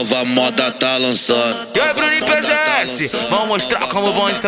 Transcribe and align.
nova 0.00 0.24
moda 0.24 0.70
tá 0.72 0.96
lançando. 0.96 1.68
E 1.74 1.80
aí, 1.80 1.92
Bruno 1.92 2.26
PGS, 2.26 3.08
vamos 3.28 3.48
mostrar 3.48 3.80
como 3.88 4.08
o 4.08 4.12
bonde 4.14 4.40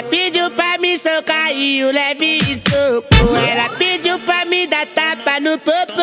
Ela 0.00 0.08
pediu 0.08 0.50
pra 0.52 0.78
me 0.78 0.96
socar 0.96 1.52
e 1.52 1.84
o 1.84 1.92
leve 1.92 2.38
estocou. 2.50 3.36
Ela 3.36 3.68
pediu 3.76 4.18
pra 4.20 4.46
me 4.46 4.66
dar 4.66 4.86
tapa 4.86 5.38
no 5.40 5.58
popô. 5.58 6.00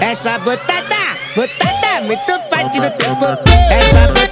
Essa 0.00 0.38
botada, 0.38 0.96
botada 1.36 2.00
muito 2.04 2.40
forte 2.48 2.80
no 2.80 2.90
teu 2.92 3.14
popô. 3.16 3.52
Essa 3.70 4.00
botada, 4.00 4.16
botada 4.20 4.25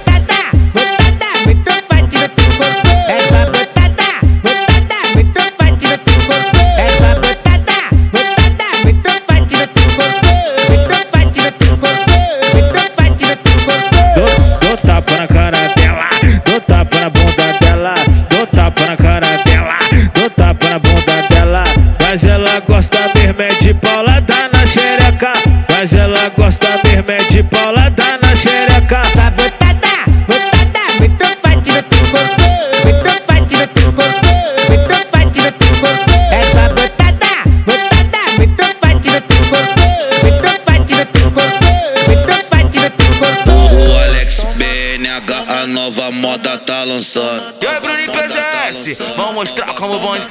ela 22.55 22.63
gosta 22.65 22.99
mesmo 23.15 23.41
é 23.41 23.49
de 23.49 23.73
paulada 23.73 24.49
na 24.53 24.65
xereca, 24.65 25.33
mas 25.69 25.91
ela 25.91 26.29
gosta 26.29 26.67
mesmo 26.85 27.11
é 27.11 27.17
de 27.17 27.43
paulada 27.43 28.17
na 28.23 28.33
xereca. 28.33 29.01
Essa 29.01 29.29
botada, 29.31 29.89
botada, 30.25 30.79
muito 30.97 31.25
forte 31.25 31.71
no 31.71 31.83
teu 31.83 31.99
corpo, 32.11 32.41
muito 32.85 33.09
forte 33.25 33.57
no 33.57 33.67
teu 33.67 33.91
corpo, 33.91 34.27
muito 34.69 34.95
forte 35.11 35.41
no 35.41 35.51
teu 35.51 35.75
corpo. 35.81 36.11
Essa 36.31 36.69
botada, 36.69 37.43
botada, 37.65 38.19
muito 38.37 38.63
forte 38.63 39.09
no 39.09 39.21
teu 39.21 39.45
corpo, 39.49 39.81
muito 40.23 40.49
forte 40.63 40.95
no 40.95 41.05
teu 41.05 41.31
corpo, 41.31 41.65
muito 42.07 42.33
forte 42.47 42.79
no 42.79 42.89
teu 42.89 43.13
corpo. 43.19 43.51
O 43.51 43.99
Alex 43.99 44.45
BNH, 44.55 45.61
a 45.61 45.67
nova 45.67 46.09
moda 46.09 46.57
tá 46.59 46.85
lançando. 46.85 47.53
E 47.61 47.67
aí, 47.67 47.81
Bruno 47.81 48.13
PGS, 48.13 49.03
vamos 49.17 49.33
mostrar 49.35 49.73
como 49.73 49.95
o 49.95 49.99
bonde 49.99 50.25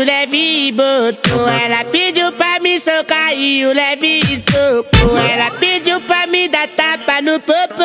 o 0.00 0.04
leve 0.04 0.72
botou. 0.72 1.48
Ela 1.48 1.84
pediu 1.84 2.32
pra 2.32 2.58
me 2.60 2.78
socar 2.80 3.32
e 3.34 3.66
o 3.66 3.72
leve 3.72 4.20
estocou. 4.20 5.18
Ela 5.18 5.50
pediu 5.52 6.00
pra 6.00 6.26
me 6.26 6.48
dar 6.48 6.68
tapa 6.68 7.20
no 7.20 7.38
popô. 7.40 7.84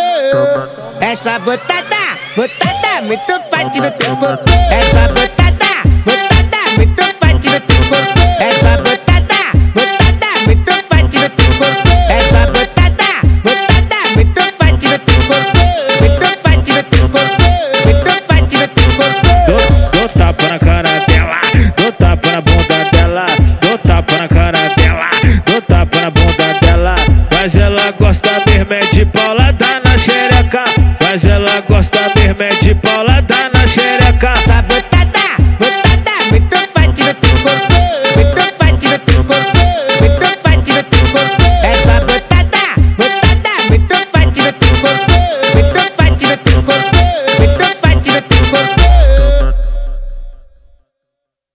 Essa 1.01 1.37
botada, 1.39 2.17
botada 2.35 3.01
muito 3.03 3.41
forte 3.49 3.81
no 3.81 3.91
teu 3.91 4.15
popô. 4.15 4.51
Essa 4.71 5.07
botada. 5.09 5.44
paulada 29.25 29.53
tá 29.57 29.81
na 29.83 29.97
xereca, 29.97 30.63
mas 31.01 31.25
ela 31.25 31.59
gosta 31.67 32.04